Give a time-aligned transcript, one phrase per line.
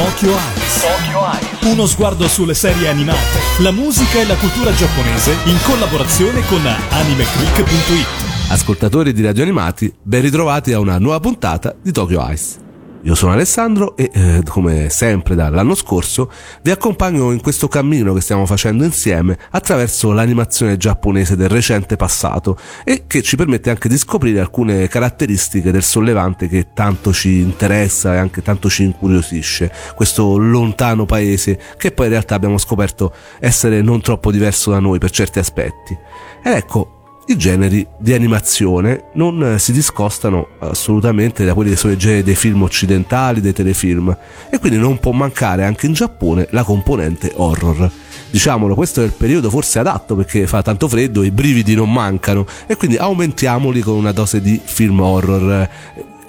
[0.00, 0.80] Tokyo Eyes.
[0.80, 1.72] Tokyo Eyes.
[1.74, 8.48] Uno sguardo sulle serie animate, la musica e la cultura giapponese in collaborazione con animeclick.it.
[8.48, 12.69] Ascoltatori di Radio Animati, ben ritrovati a una nuova puntata di Tokyo Ice.
[13.02, 16.30] Io sono Alessandro e eh, come sempre dall'anno scorso
[16.62, 22.58] vi accompagno in questo cammino che stiamo facendo insieme attraverso l'animazione giapponese del recente passato
[22.84, 28.12] e che ci permette anche di scoprire alcune caratteristiche del sollevante che tanto ci interessa
[28.14, 33.80] e anche tanto ci incuriosisce, questo lontano paese che poi in realtà abbiamo scoperto essere
[33.80, 35.96] non troppo diverso da noi per certi aspetti.
[36.42, 41.92] Ed ecco, i generi di animazione non eh, si discostano assolutamente da quelli che sono
[41.92, 44.16] i generi dei film occidentali, dei telefilm,
[44.50, 47.90] e quindi non può mancare anche in Giappone la componente horror.
[48.30, 52.46] Diciamolo, questo è il periodo forse adatto perché fa tanto freddo, i brividi non mancano
[52.66, 55.68] e quindi aumentiamoli con una dose di film horror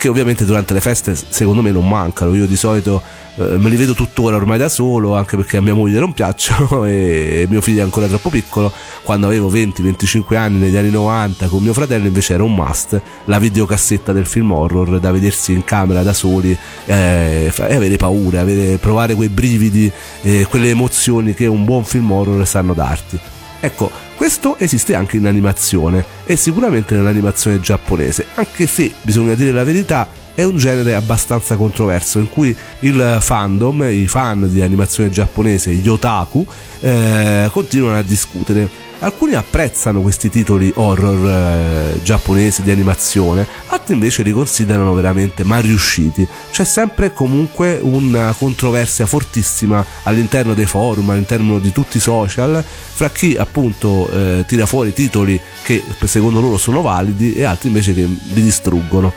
[0.02, 2.34] che ovviamente durante le feste secondo me non mancano.
[2.34, 3.04] Io di solito
[3.36, 6.86] eh, me li vedo tuttora ormai da solo, anche perché a mia moglie non piacciono
[6.90, 8.74] e mio figlio è ancora troppo piccolo.
[9.04, 13.38] Quando avevo 20-25 anni negli anni 90 con mio fratello invece era un must la
[13.38, 18.78] videocassetta del film horror da vedersi in camera da soli eh, e avere paura, avere,
[18.78, 19.92] provare quei brividi,
[20.24, 23.20] eh, quelle emozioni che un buon film horror sanno darti.
[23.60, 29.64] Ecco, questo esiste anche in animazione e sicuramente nell'animazione giapponese, anche se bisogna dire la
[29.64, 35.72] verità, è un genere abbastanza controverso in cui il fandom, i fan di animazione giapponese,
[35.72, 36.46] gli otaku,
[36.82, 38.91] eh, continuano a discutere.
[39.04, 45.64] Alcuni apprezzano questi titoli horror eh, giapponesi di animazione, altri invece li considerano veramente mal
[45.64, 46.28] riusciti.
[46.52, 53.10] C'è sempre comunque una controversia fortissima all'interno dei forum, all'interno di tutti i social, fra
[53.10, 58.02] chi appunto eh, tira fuori titoli che secondo loro sono validi e altri invece che
[58.04, 59.12] li distruggono.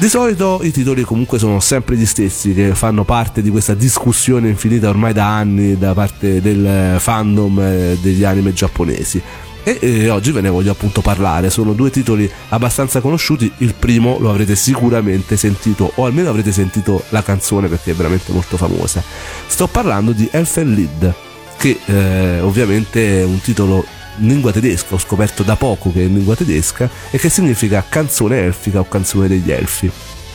[0.00, 4.48] Di solito i titoli comunque sono sempre gli stessi che fanno parte di questa discussione
[4.48, 9.20] infinita ormai da anni da parte del fandom eh, degli anime giapponesi.
[9.62, 11.50] E, e, oggi ve ne voglio appunto parlare.
[11.50, 13.52] Sono due titoli abbastanza conosciuti.
[13.58, 18.32] Il primo lo avrete sicuramente sentito, o almeno avrete sentito la canzone perché è veramente
[18.32, 19.02] molto famosa.
[19.48, 21.14] Sto parlando di Elfen Lied,
[21.58, 23.84] che eh, ovviamente è un titolo
[24.20, 28.38] lingua tedesca, ho scoperto da poco che è in lingua tedesca, e che significa canzone
[28.38, 29.90] elfica o canzone degli elfi.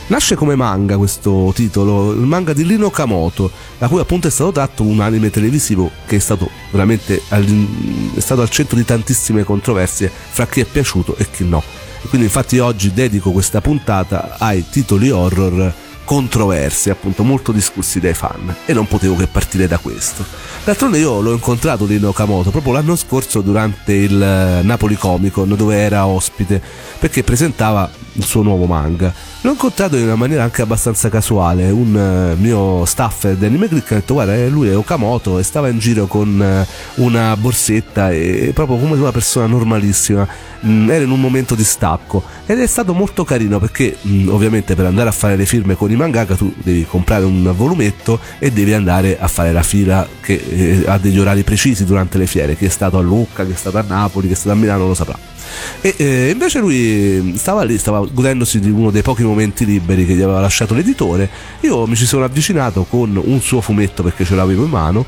[0.08, 4.52] Nasce come manga questo titolo, il manga di Lino Kamoto, da cui appunto è stato
[4.52, 10.08] tratto un anime televisivo che è stato veramente è stato al centro di tantissime controversie
[10.08, 11.60] fra chi è piaciuto e chi no.
[12.08, 15.74] Quindi infatti oggi dedico questa puntata ai titoli horror
[16.06, 20.24] controversi, appunto molto discussi dai fan e non potevo che partire da questo.
[20.64, 25.54] D'altronde io l'ho incontrato di Okamoto proprio l'anno scorso durante il eh, Napoli Comic Con
[25.56, 26.62] dove era ospite
[26.98, 29.12] perché presentava il suo nuovo manga.
[29.42, 31.70] L'ho incontrato in una maniera anche abbastanza casuale.
[31.70, 31.94] Un
[32.36, 35.68] uh, mio staffer di Anime Click ha detto: Guarda, eh, lui è Okamoto e stava
[35.68, 36.66] in giro con
[36.96, 40.26] uh, una borsetta e proprio come una persona normalissima.
[40.64, 44.74] Mm, era in un momento di stacco ed è stato molto carino perché, mm, ovviamente,
[44.74, 48.50] per andare a fare le firme con i mangaka tu devi comprare un volumetto e
[48.50, 52.56] devi andare a fare la fila che eh, ha degli orari precisi durante le fiere.
[52.56, 54.86] Chi è stato a Lucca, chi è stato a Napoli, chi è stato a Milano
[54.86, 55.34] lo saprà.
[55.80, 60.14] E eh, invece lui stava lì, stava godendosi di uno dei pochi momenti liberi che
[60.14, 61.28] gli aveva lasciato l'editore.
[61.60, 65.06] Io mi ci sono avvicinato con un suo fumetto perché ce l'avevo in mano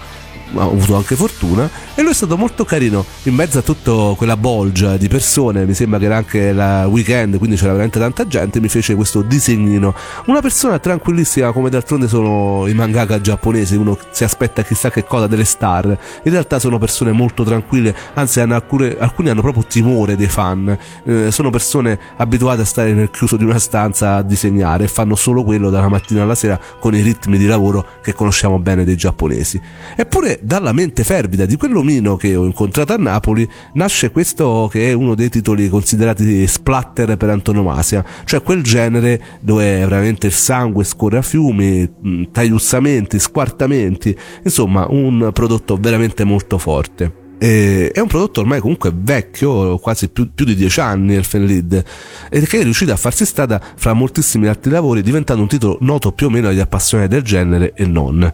[0.54, 4.36] ha avuto anche fortuna e lui è stato molto carino in mezzo a tutta quella
[4.36, 5.66] bolgia di persone.
[5.66, 9.22] Mi sembra che era anche la weekend quindi c'era veramente tanta gente mi fece questo
[9.22, 9.94] disegnino.
[10.26, 15.26] Una persona tranquillissima come d'altronde sono i mangaka giapponesi uno si aspetta chissà che cosa
[15.26, 15.86] delle star.
[15.86, 20.76] In realtà sono persone molto tranquille anzi hanno alcune, alcuni hanno proprio timore dei fan.
[21.04, 25.14] Eh, sono persone abituate a stare nel chiuso di una stanza a disegnare e fanno
[25.14, 28.96] solo quello dalla mattina alla sera con i ritmi di lavoro che conosciamo bene dei
[28.96, 29.60] giapponesi.
[29.96, 34.92] Eppure dalla mente fervida di quell'omino che ho incontrato a Napoli nasce questo che è
[34.92, 41.18] uno dei titoli considerati splatter per antonomasia, cioè quel genere dove veramente il sangue scorre
[41.18, 47.27] a fiumi, tagliussamenti, squartamenti, insomma un prodotto veramente molto forte.
[47.38, 51.84] E è un prodotto ormai comunque vecchio, quasi più, più di dieci anni, il Fenlid,
[52.28, 56.10] e che è riuscito a farsi strada fra moltissimi altri lavori, diventando un titolo noto
[56.12, 58.32] più o meno agli appassionati del genere e non.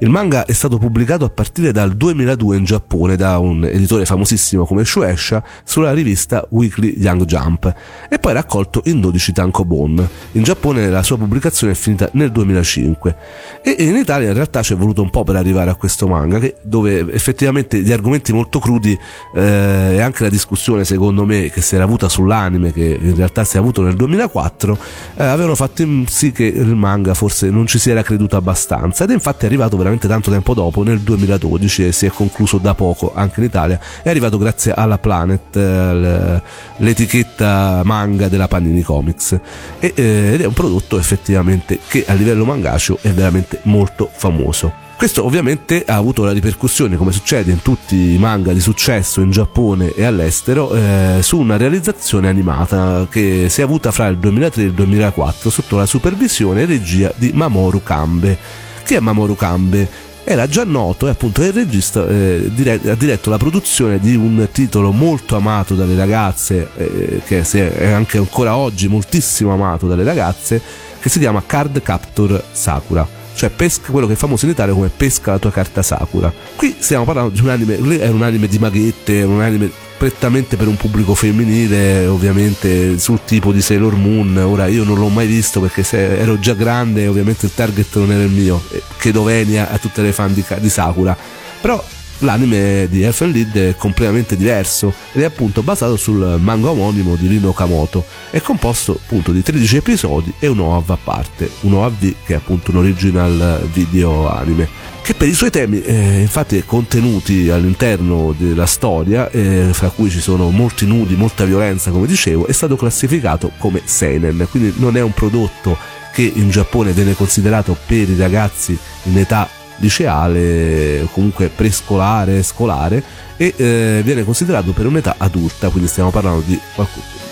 [0.00, 4.64] Il manga è stato pubblicato a partire dal 2002 in Giappone da un editore famosissimo
[4.64, 7.74] come Shueisha sulla rivista Weekly Young Jump
[8.08, 10.08] e poi raccolto in 12 tankobon.
[10.32, 13.16] In Giappone la sua pubblicazione è finita nel 2005
[13.62, 16.38] e in Italia in realtà ci è voluto un po' per arrivare a questo manga
[16.38, 18.98] che, dove effettivamente gli argomenti molto molto crudi
[19.34, 23.44] eh, e anche la discussione secondo me che si era avuta sull'anime che in realtà
[23.44, 24.78] si è avuto nel 2004
[25.16, 29.04] eh, avevano fatto sì che il manga forse non ci si era creduto abbastanza.
[29.04, 32.74] Ed è infatti arrivato veramente tanto tempo dopo nel 2012 e si è concluso da
[32.74, 33.78] poco anche in Italia.
[34.02, 36.42] È arrivato grazie alla Planet eh,
[36.78, 39.38] l'etichetta manga della Panini Comics.
[39.78, 44.85] E, eh, ed è un prodotto effettivamente che a livello mangaceo è veramente molto famoso
[44.96, 49.30] questo ovviamente ha avuto la ripercussione, come succede in tutti i manga di successo in
[49.30, 54.62] Giappone e all'estero, eh, su una realizzazione animata che si è avuta fra il 2003
[54.62, 58.38] e il 2004 sotto la supervisione e regia di Mamoru Kambe.
[58.86, 59.86] Chi è Mamoru Kambe?
[60.24, 64.48] Era già noto e appunto il regista eh, dire- ha diretto la produzione di un
[64.50, 70.60] titolo molto amato dalle ragazze, eh, che è anche ancora oggi moltissimo amato dalle ragazze,
[70.98, 74.90] che si chiama Card Captor Sakura cioè pesca quello che è famoso in Italia come
[74.94, 76.32] pesca la tua carta Sakura.
[76.56, 80.66] Qui stiamo parlando di un anime, è un anime di maghette, un anime prettamente per
[80.66, 84.36] un pubblico femminile, ovviamente sul tipo di Sailor Moon.
[84.38, 88.10] Ora io non l'ho mai visto perché se ero già grande ovviamente il target non
[88.10, 88.62] era il mio,
[88.98, 91.16] chiedo venia a tutte le fan di, di Sakura.
[91.60, 91.82] Però
[92.18, 97.26] l'anime di Elfen Lied è completamente diverso ed è appunto basato sul manga omonimo di
[97.26, 98.04] Rino Kamoto.
[98.30, 102.36] È composto appunto di 13 episodi e un OAV a parte, un OAV che è
[102.36, 108.66] appunto un original video anime che per i suoi temi eh, infatti contenuti all'interno della
[108.66, 113.52] storia eh, fra cui ci sono molti nudi, molta violenza come dicevo è stato classificato
[113.58, 115.78] come seinen quindi non è un prodotto
[116.12, 123.02] che in Giappone viene considerato per i ragazzi in età liceale, comunque prescolare, scolare
[123.36, 126.58] e eh, viene considerato per un'età adulta, quindi stiamo parlando di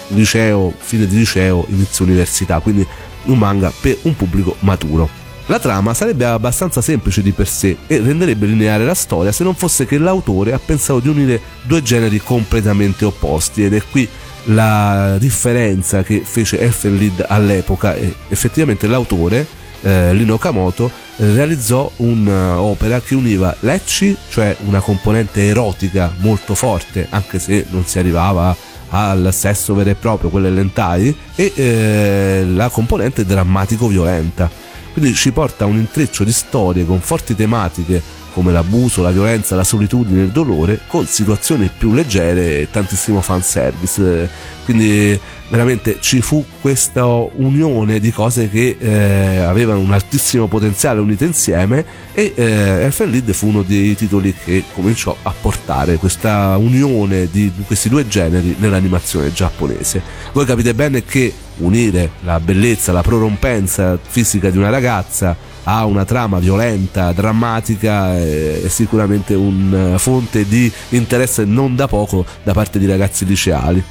[0.09, 2.87] liceo, fine di liceo, inizio università, quindi
[3.25, 5.23] un manga per un pubblico maturo.
[5.47, 9.55] La trama sarebbe abbastanza semplice di per sé e renderebbe lineare la storia se non
[9.55, 14.09] fosse che l'autore ha pensato di unire due generi completamente opposti ed è qui
[14.45, 19.47] la differenza che fece Elfenlied all'epoca e effettivamente l'autore
[19.85, 27.39] eh, Lino Kamoto realizzò un'opera che univa l'ecci, cioè una componente erotica molto forte, anche
[27.39, 28.57] se non si arrivava
[28.91, 34.51] al sesso vero e proprio, quelle lentai, e eh, la componente drammatico-violenta.
[34.93, 38.01] Quindi ci porta a un intreccio di storie con forti tematiche
[38.35, 44.29] come l'abuso, la violenza, la solitudine, il dolore, con situazioni più leggere e tantissimo fanservice.
[44.65, 51.27] Quindi veramente ci fu questa unione di cose che eh, avevano un altissimo potenziale unite
[51.27, 57.53] insieme e eh, Lied fu uno dei titoli che cominciò a portare questa unione di
[57.67, 60.03] questi due generi nell'animazione giapponese.
[60.33, 66.05] Voi capite bene che unire la bellezza, la prorompenza fisica di una ragazza a una
[66.05, 72.87] trama violenta, drammatica, è sicuramente una fonte di interesse non da poco da parte di
[72.87, 73.83] ragazzi liceali.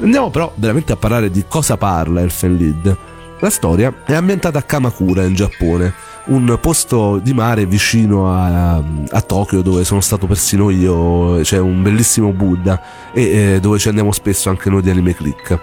[0.00, 2.96] Andiamo però veramente a parlare di cosa parla Elfenlied.
[3.40, 5.94] La storia è ambientata a Kamakura in Giappone,
[6.26, 11.82] un posto di mare vicino a, a, Tokyo dove sono stato persino io, c'è un
[11.82, 12.80] bellissimo Buddha
[13.12, 15.58] e eh, dove ci andiamo spesso anche noi di Anime Click.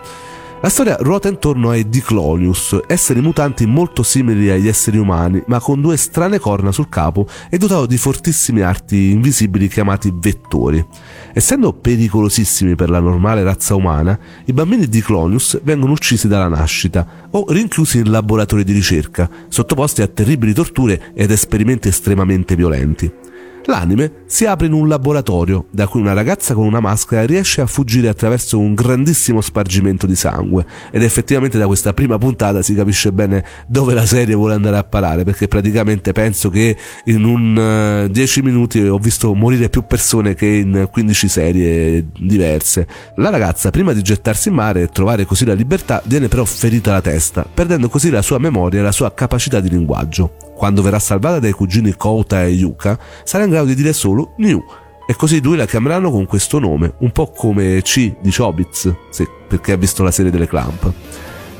[0.59, 5.79] La storia ruota intorno ai Diclonius, esseri mutanti molto simili agli esseri umani, ma con
[5.81, 10.83] due strane corna sul capo e dotato di fortissimi arti invisibili chiamati vettori.
[11.31, 17.45] Essendo pericolosissimi per la normale razza umana, i bambini Diclonius vengono uccisi dalla nascita o
[17.47, 23.26] rinchiusi in laboratori di ricerca, sottoposti a terribili torture ed esperimenti estremamente violenti.
[23.67, 27.65] L'anime si apre in un laboratorio da cui una ragazza con una maschera riesce a
[27.65, 33.11] fuggire attraverso un grandissimo spargimento di sangue ed effettivamente da questa prima puntata si capisce
[33.11, 38.39] bene dove la serie vuole andare a parare perché praticamente penso che in un 10
[38.39, 42.87] uh, minuti ho visto morire più persone che in 15 serie diverse.
[43.17, 46.93] La ragazza prima di gettarsi in mare e trovare così la libertà viene però ferita
[46.93, 50.99] la testa, perdendo così la sua memoria e la sua capacità di linguaggio quando verrà
[50.99, 54.61] salvata dai cugini Kouta e Yuka, sarà in grado di dire solo New.
[55.07, 58.93] E così i due la chiameranno con questo nome, un po' come C di Chobits,
[59.09, 60.91] sì, perché ha visto la serie delle Clamp.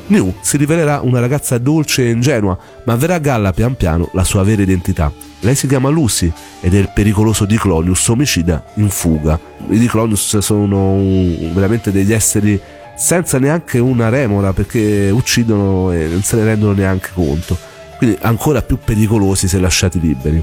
[0.08, 4.24] New si rivelerà una ragazza dolce e ingenua, ma verrà a galla pian piano la
[4.24, 5.10] sua vera identità.
[5.40, 9.38] Lei si chiama Lucy ed è il pericoloso Diclonius omicida in fuga.
[9.68, 10.96] I Diclonius sono
[11.52, 12.60] veramente degli esseri
[12.96, 17.67] senza neanche una remora perché uccidono e non se ne rendono neanche conto
[17.98, 20.42] quindi ancora più pericolosi se lasciati liberi.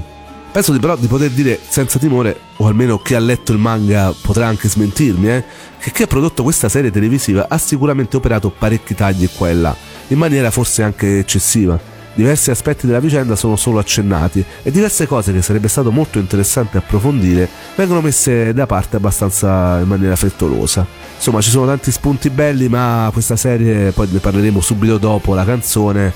[0.52, 4.14] Penso di, però di poter dire senza timore, o almeno chi ha letto il manga
[4.22, 5.44] potrà anche smentirmi, eh,
[5.78, 9.76] che chi ha prodotto questa serie televisiva ha sicuramente operato parecchi tagli qua e là,
[10.08, 11.78] in maniera forse anche eccessiva.
[12.16, 16.78] Diversi aspetti della vicenda sono solo accennati e diverse cose che sarebbe stato molto interessante
[16.78, 17.46] approfondire
[17.76, 20.84] vengono messe da parte abbastanza in maniera frettolosa.
[21.16, 25.44] Insomma, ci sono tanti spunti belli, ma questa serie, poi ne parleremo subito dopo la
[25.44, 26.12] canzone,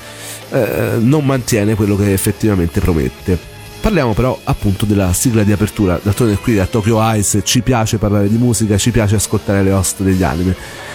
[0.50, 3.38] eh, non mantiene quello che effettivamente promette.
[3.80, 8.28] Parliamo però appunto della sigla di apertura, d'altronde qui a Tokyo Ice ci piace parlare
[8.28, 10.54] di musica, ci piace ascoltare le host degli anime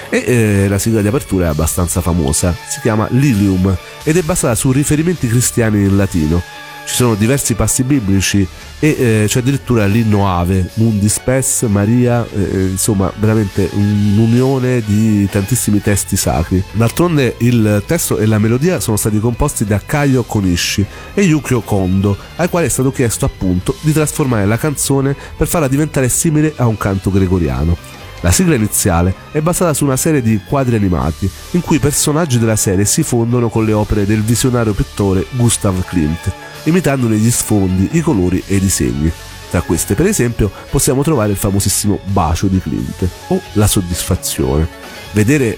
[0.09, 4.55] e eh, la sigla di apertura è abbastanza famosa, si chiama Lilium ed è basata
[4.55, 6.41] su riferimenti cristiani in latino
[6.85, 8.47] ci sono diversi passi biblici
[8.79, 15.27] e eh, c'è addirittura l'inno Ave, Mundi Spes, Maria, eh, eh, insomma veramente un'unione di
[15.29, 16.63] tantissimi testi sacri.
[16.71, 22.15] D'altronde il testo e la melodia sono stati composti da Kaio Konishi e Yukio Kondo,
[22.35, 26.67] ai quali è stato chiesto appunto di trasformare la canzone per farla diventare simile a
[26.67, 27.94] un canto gregoriano.
[28.21, 32.39] La sigla iniziale è basata su una serie di quadri animati in cui i personaggi
[32.39, 36.33] della serie si fondono con le opere del visionario pittore Gustav Klimt
[36.65, 39.11] imitandone gli sfondi, i colori e i disegni.
[39.49, 44.67] Tra queste, per esempio, possiamo trovare il famosissimo bacio di Clint o la soddisfazione.
[45.11, 45.57] Vedere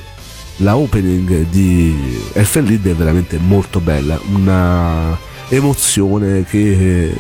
[0.57, 5.17] la opening di Elfen Lied è veramente molto bella, una
[5.49, 7.13] emozione che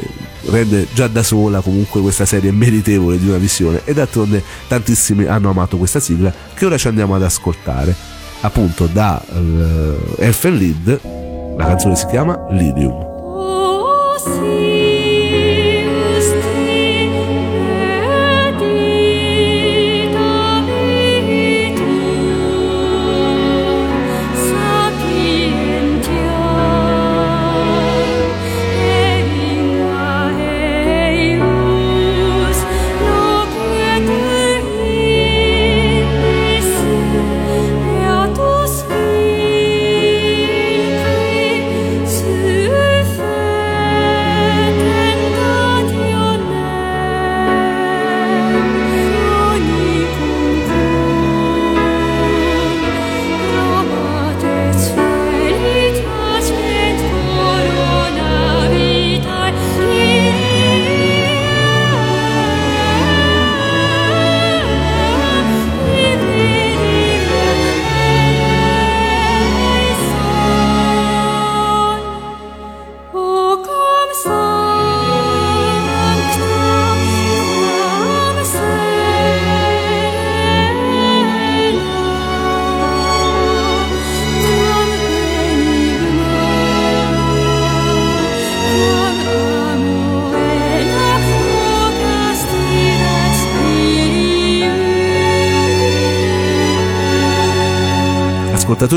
[0.45, 3.81] rende già da sola comunque questa serie meritevole di una visione.
[3.83, 7.95] E d'altronde tantissimi hanno amato questa sigla che ora ci andiamo ad ascoltare
[8.41, 10.99] appunto da uh, Elfen Lied.
[11.57, 13.06] La canzone si chiama Lidium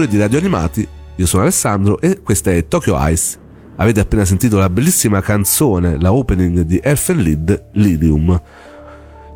[0.00, 3.38] ascoltatori di Radio Animati, io sono Alessandro e questa è Tokyo Ice.
[3.76, 8.40] Avete appena sentito la bellissima canzone, la opening di Elfen Lied, Lidium.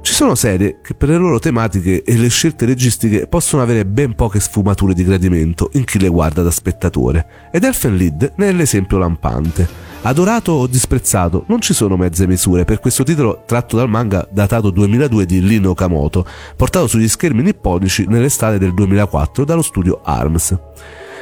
[0.03, 4.15] Ci sono serie che per le loro tematiche e le scelte registiche possono avere ben
[4.15, 8.53] poche sfumature di gradimento in chi le guarda da spettatore, ed Elfen Lied ne è
[8.53, 9.93] l'esempio lampante.
[10.07, 14.69] Adorato o disprezzato, non ci sono mezze misure per questo titolo tratto dal manga datato
[14.69, 20.59] 2002 di Lino Okamoto, portato sugli schermi nipponici nell'estate del 2004 dallo studio ARMS.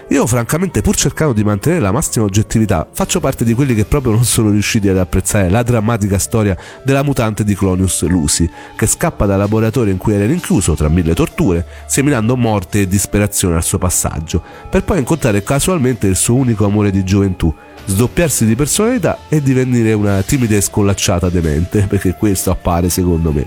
[0.08, 4.14] Io francamente pur cercando di mantenere la massima oggettività faccio parte di quelli che proprio
[4.14, 9.26] non sono riusciti ad apprezzare la drammatica storia della mutante di Clonius Lucy, che scappa
[9.26, 13.78] dal laboratorio in cui era rinchiuso tra mille torture, seminando morte e disperazione al suo
[13.78, 19.42] passaggio, per poi incontrare casualmente il suo unico amore di gioventù, sdoppiarsi di personalità e
[19.42, 23.46] divenire una timida e scollacciata demente, perché questo appare secondo me.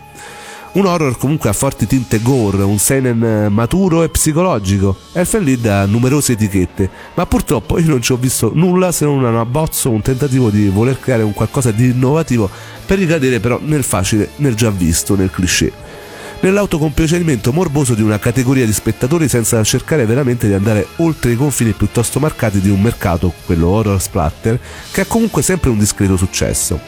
[0.73, 4.97] Un horror comunque a forti tinte gore, un seinen maturo e psicologico.
[5.13, 9.23] Elfen Lied ha numerose etichette, ma purtroppo io non ci ho visto nulla se non
[9.23, 12.49] un abbozzo, un tentativo di voler creare un qualcosa di innovativo
[12.85, 15.84] per ricadere però nel facile, nel già visto, nel cliché
[16.45, 21.71] nell'autocompiacimento morboso di una categoria di spettatori senza cercare veramente di andare oltre i confini
[21.71, 24.59] piuttosto marcati di un mercato, quello horror splatter,
[24.91, 26.79] che ha comunque sempre un discreto successo.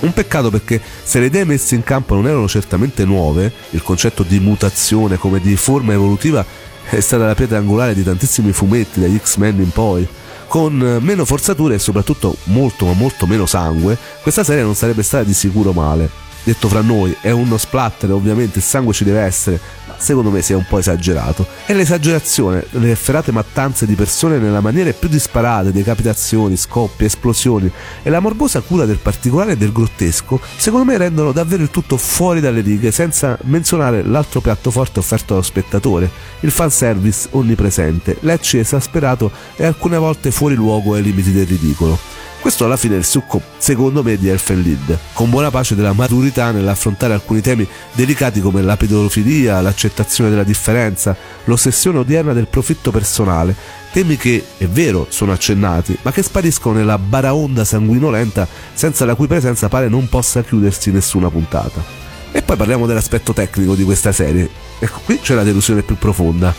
[0.00, 4.22] Un peccato perché se le idee messe in campo non erano certamente nuove, il concetto
[4.22, 6.44] di mutazione come di forma evolutiva
[6.90, 10.06] è stata la pietra angolare di tantissimi fumetti, dagli X-Men in poi.
[10.46, 15.24] Con meno forzature e soprattutto molto ma molto meno sangue, questa serie non sarebbe stata
[15.24, 16.23] di sicuro male.
[16.44, 20.42] Detto fra noi, è uno splatter, ovviamente il sangue ci deve essere, ma secondo me
[20.42, 21.46] si è un po' esagerato.
[21.66, 27.70] E l'esagerazione, le efferate mattanze di persone nella maniera più disparate, decapitazioni, scoppi, esplosioni
[28.02, 31.96] e la morbosa cura del particolare e del grottesco, secondo me rendono davvero il tutto
[31.96, 36.10] fuori dalle righe, senza menzionare l'altro piatto forte offerto allo spettatore,
[36.40, 42.23] il fanservice onnipresente, lecce esasperato e alcune volte fuori luogo ai limiti del ridicolo.
[42.44, 45.94] Questo alla fine è il succo, secondo me, di Elfen Lied, con buona pace della
[45.94, 52.90] maturità nell'affrontare alcuni temi delicati come la pedofilia, l'accettazione della differenza, l'ossessione odierna del profitto
[52.90, 53.56] personale,
[53.92, 59.26] temi che, è vero, sono accennati, ma che spariscono nella baraonda sanguinolenta senza la cui
[59.26, 61.82] presenza pare non possa chiudersi nessuna puntata.
[62.30, 64.50] E poi parliamo dell'aspetto tecnico di questa serie.
[64.80, 66.54] Ecco, qui c'è la delusione più profonda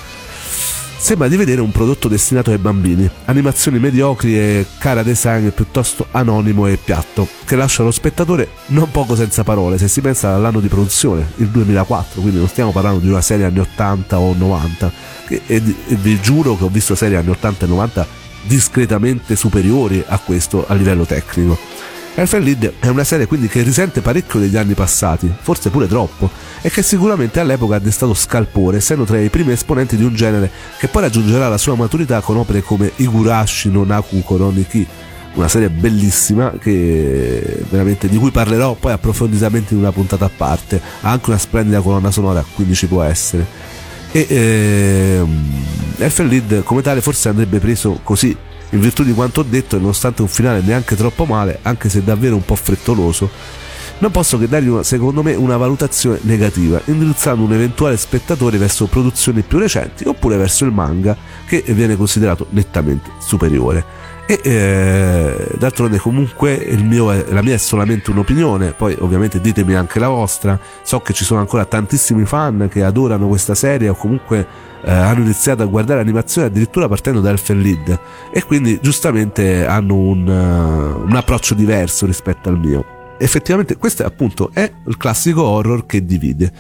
[0.98, 6.68] sembra di vedere un prodotto destinato ai bambini, animazioni mediocri e cara design piuttosto anonimo
[6.68, 10.68] e piatto, che lascia lo spettatore non poco senza parole se si pensa all'anno di
[10.68, 14.92] produzione, il 2004, quindi non stiamo parlando di una serie anni 80 o 90,
[15.28, 15.56] e, e,
[15.88, 18.08] e vi giuro che ho visto serie anni 80 e 90
[18.44, 21.58] discretamente superiori a questo a livello tecnico.
[22.18, 26.30] Elfen Lied è una serie quindi che risente parecchio degli anni passati, forse pure troppo,
[26.62, 30.50] e che sicuramente all'epoca ha destato scalpore, essendo tra i primi esponenti di un genere
[30.80, 34.88] che poi raggiungerà la sua maturità con opere come Igurashi no Naku Koroniki,
[35.34, 40.80] una serie bellissima che veramente di cui parlerò poi approfonditamente in una puntata a parte.
[41.02, 43.46] Ha anche una splendida colonna sonora, quindi ci può essere.
[44.14, 45.64] E ehm,
[45.98, 48.36] Elfen Lied come tale forse andrebbe preso così
[48.76, 52.04] in virtù di quanto ho detto e nonostante un finale neanche troppo male, anche se
[52.04, 53.30] davvero un po' frettoloso,
[54.00, 58.88] non posso che dargli una, secondo me una valutazione negativa, indirizzando un eventuale spettatore verso
[58.88, 61.16] produzioni più recenti oppure verso il manga
[61.46, 64.05] che viene considerato nettamente superiore.
[64.28, 70.08] E eh, d'altronde comunque mio, la mia è solamente un'opinione, poi ovviamente ditemi anche la
[70.08, 74.48] vostra, so che ci sono ancora tantissimi fan che adorano questa serie o comunque
[74.84, 78.00] eh, hanno iniziato a guardare l'animazione addirittura partendo da Elfen Lied
[78.32, 82.84] e quindi giustamente hanno un, uh, un approccio diverso rispetto al mio.
[83.20, 86.52] Effettivamente questo appunto è il classico horror che divide.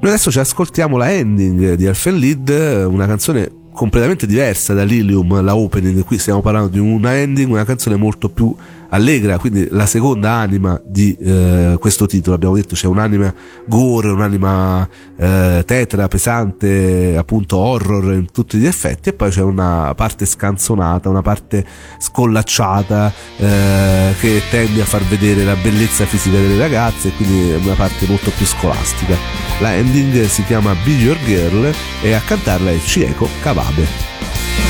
[0.00, 2.48] Noi adesso ci ascoltiamo la ending di Elfen Lied,
[2.88, 7.64] una canzone completamente diversa da Lilium, la opening, qui stiamo parlando di una ending, una
[7.64, 8.54] canzone molto più
[8.92, 13.32] allegra, quindi la seconda anima di eh, questo titolo, abbiamo detto c'è un'anima
[13.66, 19.94] gore, un'anima eh, tetra, pesante, appunto horror in tutti gli effetti e poi c'è una
[19.94, 21.64] parte scanzonata, una parte
[21.98, 27.74] scollacciata eh, che tende a far vedere la bellezza fisica delle ragazze e quindi una
[27.74, 29.16] parte molto più scolastica.
[29.60, 34.61] La ending si chiama Be Your Girl e a cantarla è Chieko Kawabe.「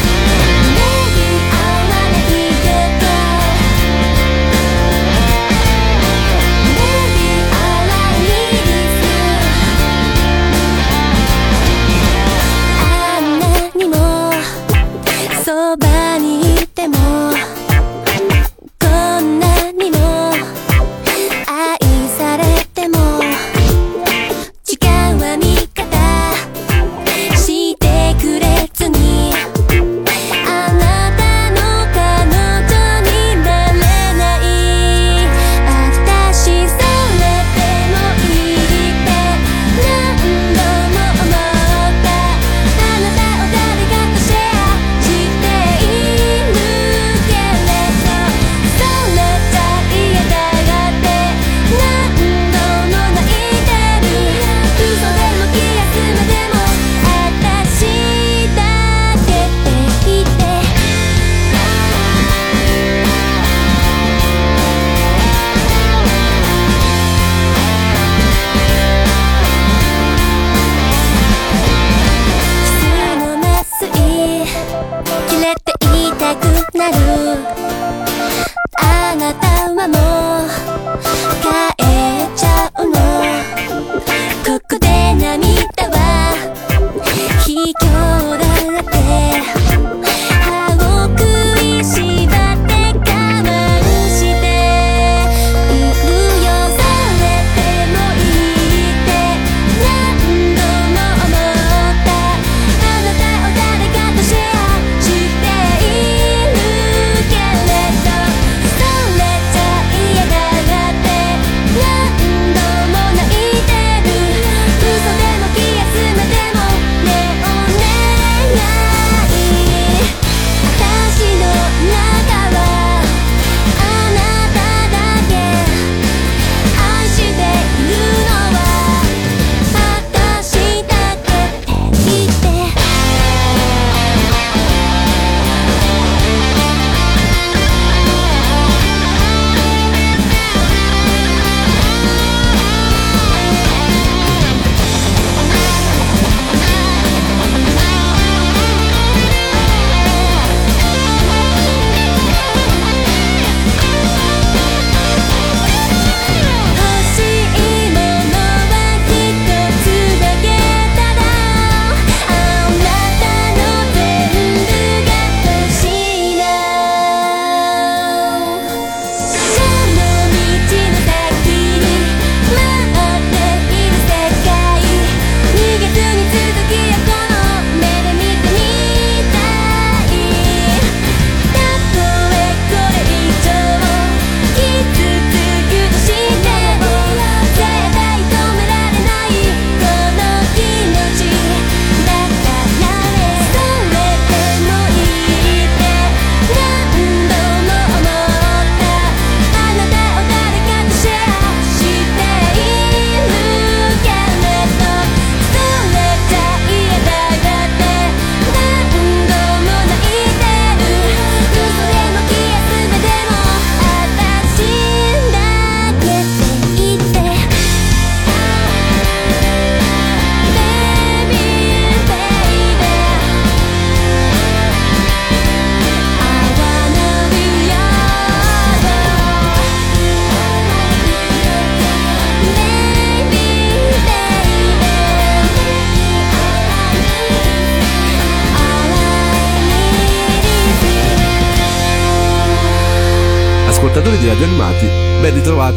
[74.83, 75.62] Let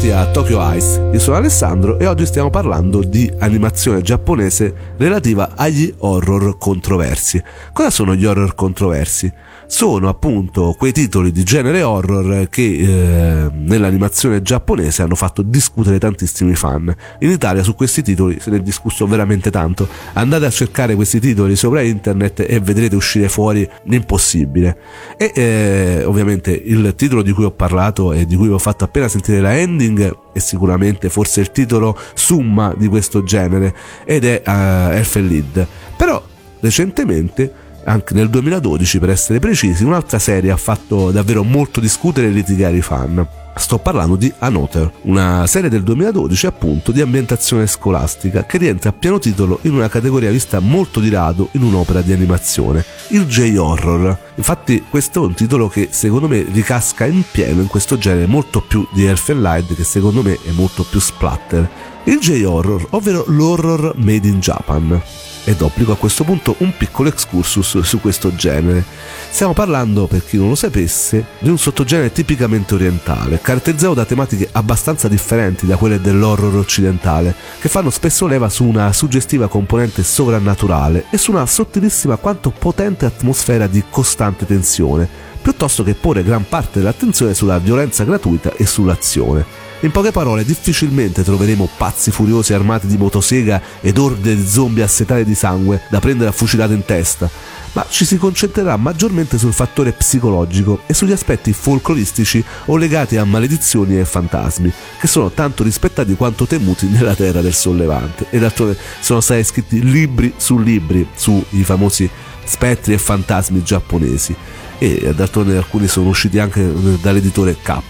[0.06, 1.10] ben ritrovati a Tokyo Ice.
[1.12, 7.42] Io sono Alessandro e oggi stiamo parlando di animazione giapponese relativa agli horror controversi.
[7.72, 9.32] Cosa sono gli horror controversi?
[9.66, 16.54] sono appunto quei titoli di genere horror che eh, nell'animazione giapponese hanno fatto discutere tantissimi
[16.54, 16.94] fan.
[17.20, 19.88] In Italia su questi titoli se ne è discusso veramente tanto.
[20.14, 24.78] Andate a cercare questi titoli sopra internet e vedrete uscire fuori l'impossibile.
[25.16, 28.84] E eh, ovviamente il titolo di cui ho parlato e di cui vi ho fatto
[28.84, 34.42] appena sentire la ending è sicuramente forse il titolo summa di questo genere ed è
[34.44, 35.66] uh, Elf Lead.
[35.96, 36.22] Però
[36.60, 42.30] recentemente anche nel 2012 per essere precisi, un'altra serie ha fatto davvero molto discutere e
[42.30, 43.44] litigare i fan.
[43.58, 48.92] Sto parlando di Another, una serie del 2012 appunto di ambientazione scolastica che rientra a
[48.92, 54.18] pieno titolo in una categoria vista molto di rado in un'opera di animazione, il J-Horror.
[54.34, 58.60] Infatti questo è un titolo che secondo me ricasca in pieno in questo genere molto
[58.60, 61.94] più di Elfen Light che secondo me è molto più splatter.
[62.08, 65.02] Il J-Horror, ovvero l'horror made in Japan
[65.42, 68.84] ed obbligo a questo punto un piccolo excursus su questo genere.
[69.28, 74.48] Stiamo parlando, per chi non lo sapesse, di un sottogenere tipicamente orientale, caratterizzato da tematiche
[74.52, 81.06] abbastanza differenti da quelle dell'horror occidentale, che fanno spesso leva su una suggestiva componente sovrannaturale
[81.10, 85.08] e su una sottilissima quanto potente atmosfera di costante tensione,
[85.42, 89.65] piuttosto che porre gran parte dell'attenzione sulla violenza gratuita e sull'azione.
[89.80, 95.22] In poche parole, difficilmente troveremo pazzi furiosi armati di motosega ed orde di zombie assetati
[95.22, 97.28] di sangue da prendere a fucilate in testa,
[97.72, 103.24] ma ci si concentrerà maggiormente sul fattore psicologico e sugli aspetti folcloristici o legati a
[103.24, 108.28] maledizioni e fantasmi, che sono tanto rispettati quanto temuti nella terra del sollevante.
[108.30, 112.08] E d'altronde sono stati scritti libri su libri sui famosi
[112.44, 114.34] spettri e fantasmi giapponesi,
[114.78, 116.66] e d'altronde alcuni sono usciti anche
[117.02, 117.82] dall'editore K.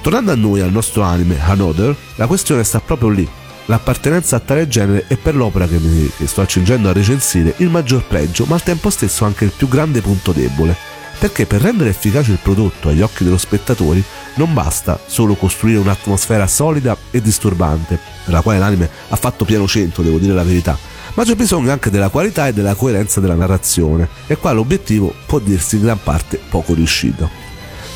[0.00, 3.28] Tornando a noi, al nostro anime Another, la questione sta proprio lì.
[3.66, 7.68] L'appartenenza a tale genere è per l'opera che mi che sto accingendo a recensire il
[7.68, 10.74] maggior pregio, ma al tempo stesso anche il più grande punto debole.
[11.18, 14.02] Perché per rendere efficace il prodotto agli occhi dello spettatore
[14.36, 19.66] non basta solo costruire un'atmosfera solida e disturbante, per la quale l'anime ha fatto pieno
[19.66, 20.78] centro, devo dire la verità,
[21.14, 25.40] ma c'è bisogno anche della qualità e della coerenza della narrazione, e qua l'obiettivo può
[25.40, 27.47] dirsi in gran parte poco riuscito.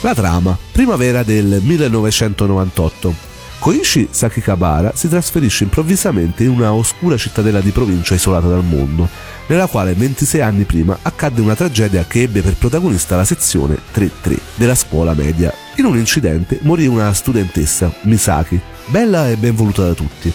[0.03, 3.15] La trama, primavera del 1998.
[3.61, 9.09] Koichi Sakikabara si trasferisce improvvisamente in una oscura cittadella di provincia isolata dal mondo,
[9.47, 14.37] nella quale 26 anni prima accadde una tragedia che ebbe per protagonista la sezione 3-3
[14.57, 15.55] della scuola media.
[15.77, 20.33] In un incidente morì una studentessa, Misaki, bella e ben voluta da tutti.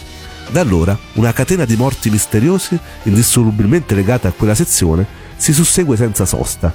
[0.50, 6.24] Da allora una catena di morti misteriosi, indissolubilmente legata a quella sezione, si sussegue senza
[6.24, 6.72] sosta,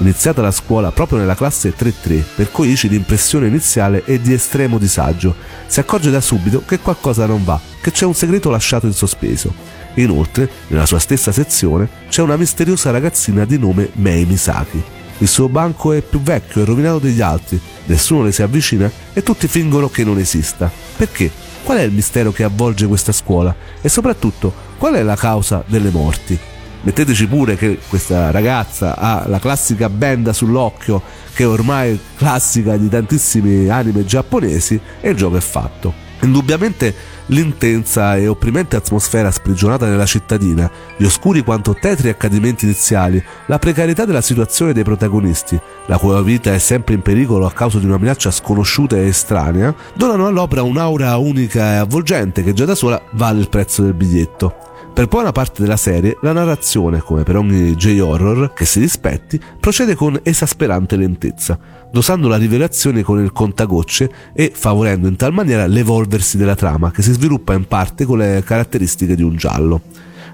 [0.00, 5.34] Iniziata la scuola proprio nella classe 3-3, per Koichi l'impressione iniziale è di estremo disagio.
[5.66, 9.52] Si accorge da subito che qualcosa non va, che c'è un segreto lasciato in sospeso.
[9.94, 14.82] Inoltre, nella sua stessa sezione, c'è una misteriosa ragazzina di nome Mei Misaki.
[15.18, 19.22] Il suo banco è più vecchio e rovinato degli altri, nessuno le si avvicina e
[19.22, 20.70] tutti fingono che non esista.
[20.96, 21.30] Perché?
[21.62, 23.54] Qual è il mistero che avvolge questa scuola?
[23.82, 26.38] E soprattutto, qual è la causa delle morti?
[26.82, 32.88] Metteteci pure che questa ragazza ha la classica benda sull'occhio che è ormai classica di
[32.88, 36.08] tantissimi anime giapponesi e il gioco è fatto.
[36.22, 36.94] Indubbiamente
[37.26, 44.04] l'intensa e opprimente atmosfera sprigionata nella cittadina, gli oscuri quanto tetri accadimenti iniziali, la precarietà
[44.04, 47.98] della situazione dei protagonisti, la cui vita è sempre in pericolo a causa di una
[47.98, 53.40] minaccia sconosciuta e estranea, donano all'opera un'aura unica e avvolgente che già da sola vale
[53.40, 54.69] il prezzo del biglietto.
[54.92, 59.94] Per buona parte della serie, la narrazione, come per ogni J-horror che si rispetti, procede
[59.94, 61.58] con esasperante lentezza,
[61.90, 67.02] dosando la rivelazione con il contagocce e favorendo in tal maniera l'evolversi della trama, che
[67.02, 69.80] si sviluppa in parte con le caratteristiche di un giallo.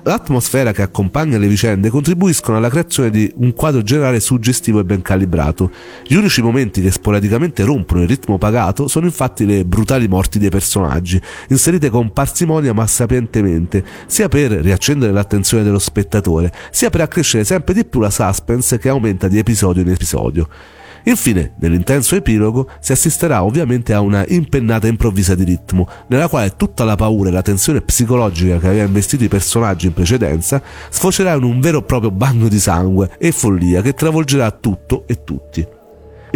[0.07, 5.03] L'atmosfera che accompagna le vicende contribuiscono alla creazione di un quadro generale suggestivo e ben
[5.03, 5.73] calibrato.
[6.07, 10.49] Gli unici momenti che sporadicamente rompono il ritmo pagato sono infatti le brutali morti dei
[10.49, 17.43] personaggi, inserite con parsimonia ma sapientemente, sia per riaccendere l'attenzione dello spettatore, sia per accrescere
[17.43, 20.49] sempre di più la suspense che aumenta di episodio in episodio.
[21.09, 26.83] Infine, nell'intenso epilogo si assisterà ovviamente a una impennata improvvisa di ritmo, nella quale tutta
[26.83, 31.45] la paura e la tensione psicologica che aveva investito i personaggi in precedenza sfocerà in
[31.45, 35.76] un vero e proprio bagno di sangue e follia che travolgerà tutto e tutti.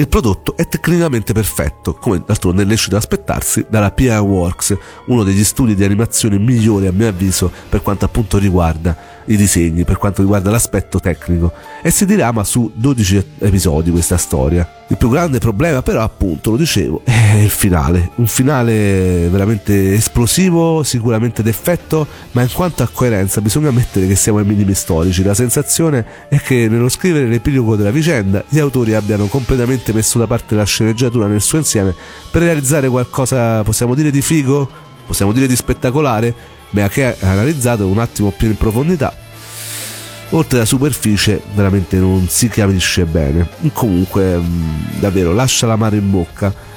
[0.00, 4.74] Il prodotto è tecnicamente perfetto, come d'altronde è lecito aspettarsi dalla PA Works,
[5.08, 9.84] uno degli studi di animazione migliori a mio avviso per quanto appunto riguarda i disegni
[9.84, 14.79] per quanto riguarda l'aspetto tecnico e si dirama su 12 episodi questa storia.
[14.90, 20.82] Il più grande problema però appunto, lo dicevo, è il finale, un finale veramente esplosivo,
[20.82, 25.34] sicuramente d'effetto, ma in quanto a coerenza bisogna ammettere che siamo ai minimi storici, la
[25.34, 30.56] sensazione è che nello scrivere l'epilogo della vicenda gli autori abbiano completamente messo da parte
[30.56, 31.94] la sceneggiatura nel suo insieme
[32.28, 34.68] per realizzare qualcosa, possiamo dire di figo,
[35.06, 36.34] possiamo dire di spettacolare,
[36.70, 39.14] ma che analizzato un attimo più in profondità
[40.30, 43.48] oltre la superficie veramente non si capisce bene.
[43.72, 46.68] Comunque mm, davvero lascia la mare in bocca.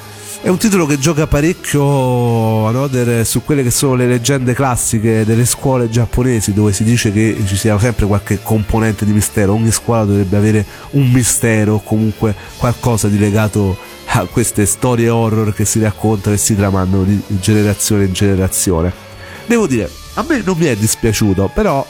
[0.41, 5.45] È un titolo che gioca parecchio Another su quelle che sono le leggende classiche delle
[5.45, 9.53] scuole giapponesi dove si dice che ci sia sempre qualche componente di mistero.
[9.53, 15.63] Ogni scuola dovrebbe avere un mistero comunque qualcosa di legato a queste storie horror che
[15.63, 18.91] si raccontano e si tramandano di generazione in generazione.
[19.45, 21.87] Devo dire a me non mi è dispiaciuto però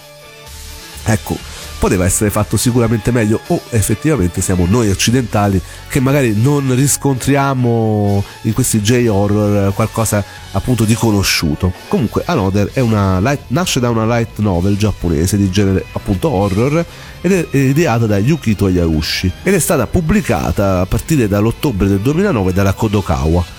[1.05, 1.52] ecco
[1.83, 8.53] poteva essere fatto sicuramente meglio o effettivamente siamo noi occidentali che magari non riscontriamo in
[8.53, 11.73] questi J-horror qualcosa appunto di conosciuto.
[11.89, 16.85] Comunque Another light, nasce da una light novel giapponese di genere appunto horror
[17.19, 22.53] ed è ideata da Yukito Yaushi ed è stata pubblicata a partire dall'ottobre del 2009
[22.53, 23.52] dalla Kodokawa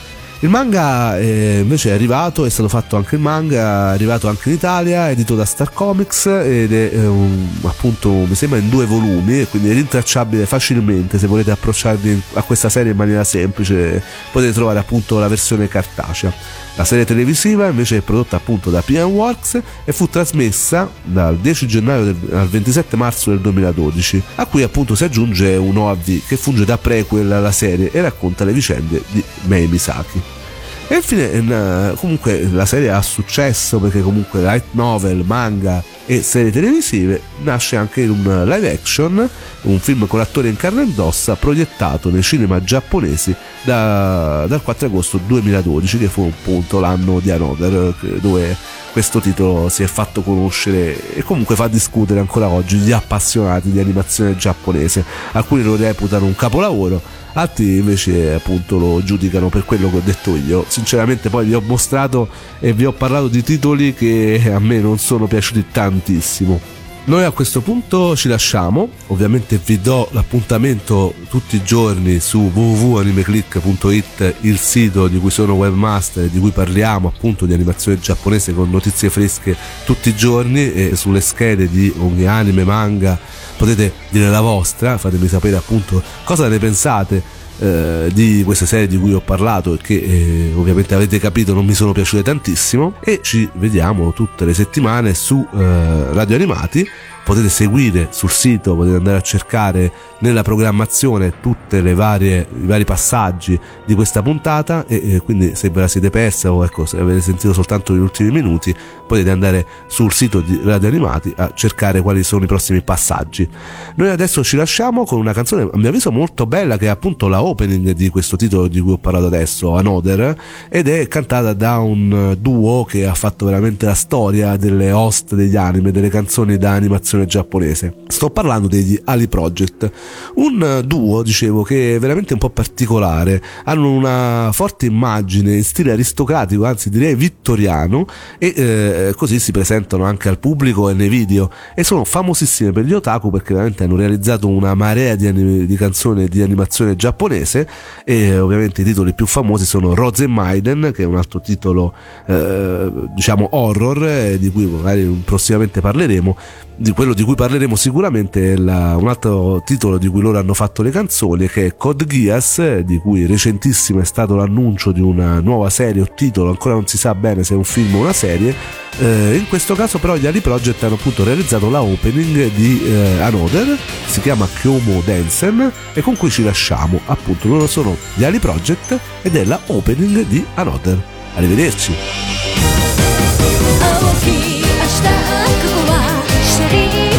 [0.45, 4.51] il manga eh, invece è arrivato, è stato fatto anche il manga, è arrivato anche
[4.51, 8.85] in Italia, edito da Star Comics ed è eh, un, appunto mi sembra in due
[8.85, 14.53] volumi, quindi è rintracciabile facilmente se volete approcciarvi a questa serie in maniera semplice, potete
[14.53, 16.31] trovare appunto la versione cartacea.
[16.77, 21.67] La serie televisiva invece è prodotta appunto da PM Works e fu trasmessa dal 10
[21.69, 26.37] gennaio del, al 27 marzo del 2012, a cui appunto si aggiunge un OAV che
[26.37, 30.44] funge da prequel alla serie e racconta le vicende di Mei Misaki.
[30.87, 36.51] E infine, eh, comunque, la serie ha successo perché comunque light novel, manga e serie
[36.51, 39.29] televisive nasce anche in un live action,
[39.63, 44.87] un film con l'attore in carne ed ossa proiettato nei cinema giapponesi da, dal 4
[44.87, 48.55] agosto 2012, che fu appunto l'anno di Another, dove
[48.93, 53.81] questo titolo si è fatto conoscere e comunque fa discutere ancora oggi gli appassionati di
[53.81, 55.03] animazione giapponese.
[55.33, 60.35] Alcuni lo reputano un capolavoro altri invece appunto lo giudicano per quello che ho detto
[60.37, 60.65] io.
[60.69, 64.99] Sinceramente poi vi ho mostrato e vi ho parlato di titoli che a me non
[64.99, 66.83] sono piaciuti tantissimo.
[67.07, 74.37] Noi a questo punto ci lasciamo, ovviamente vi do l'appuntamento tutti i giorni su www.animeclick.it,
[74.41, 79.11] il sito di cui sono webmaster, di cui parliamo appunto di animazione giapponese con notizie
[79.11, 83.19] fresche tutti i giorni e sulle schede di ogni anime, manga,
[83.59, 87.23] potete dire la vostra, fatemi sapere appunto cosa ne pensate
[87.59, 91.65] eh, di queste serie di cui ho parlato e che eh, ovviamente avete capito non
[91.65, 96.87] mi sono piaciute tantissimo e ci vediamo tutte le settimane su eh, Radio Animati
[97.25, 103.95] potete seguire sul sito, potete andare a cercare nella programmazione tutti i vari passaggi di
[103.95, 107.53] questa puntata e, e, quindi se ve la siete persa o ecco, se avete sentito
[107.53, 108.75] soltanto gli ultimi minuti
[109.07, 113.49] potete andare sul sito di Radio Animati a cercare quali sono i prossimi passaggi.
[113.97, 117.29] Noi adesso ci lasciamo con una canzone a mio avviso molto bella che è appunto
[117.29, 120.37] la opening di questo titolo di cui ho parlato adesso, Another,
[120.69, 125.57] ed è cantata da un duo che ha fatto veramente la storia delle host degli
[125.57, 127.95] anime, delle canzoni da animazione animazione giapponese.
[128.09, 129.91] Sto parlando degli Ali Project,
[130.37, 133.43] un duo, dicevo, che è veramente un po' particolare.
[133.65, 138.07] Hanno una forte immagine in stile aristocratico, anzi direi vittoriano,
[138.39, 141.51] e eh, così si presentano anche al pubblico e nei video.
[141.75, 145.77] E sono famosissime per gli otaku perché veramente hanno realizzato una marea di, anim- di
[145.77, 147.69] canzoni di animazione giapponese.
[148.05, 151.95] E ovviamente i titoli più famosi sono Rose Maiden, che è un altro titolo,
[152.27, 156.37] eh, diciamo, horror, eh, di cui magari prossimamente parleremo
[156.77, 160.55] di quello di cui parleremo sicuramente è la, un altro titolo di cui loro hanno
[160.55, 165.41] fatto le canzoni che è Code Geass di cui recentissimo è stato l'annuncio di una
[165.41, 168.13] nuova serie o titolo ancora non si sa bene se è un film o una
[168.13, 168.83] serie.
[168.99, 173.21] Eh, in questo caso però gli Ali Project hanno appunto realizzato la opening di eh,
[173.21, 177.49] Another si chiama Kyomo Densen e con cui ci lasciamo appunto.
[177.49, 181.03] Loro sono gli Ali Project ed è la opening di Another.
[181.35, 181.93] Arrivederci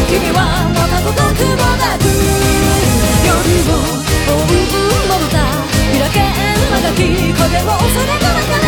[0.08, 2.06] 君はまたとたくもなく。
[3.26, 3.34] 夜
[3.66, 3.82] を
[4.26, 4.54] 追う
[5.08, 5.36] ものだ
[5.98, 6.30] 開けん
[6.70, 8.65] はがき影を恐れの中